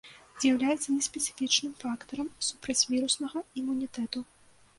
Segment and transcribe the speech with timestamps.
[0.43, 4.27] З'яўляецца неспецыфічным фактарам супрацьвіруснага імунітэту.